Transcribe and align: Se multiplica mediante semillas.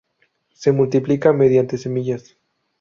Se 0.53 0.71
multiplica 0.71 1.31
mediante 1.31 1.77
semillas. 1.77 2.35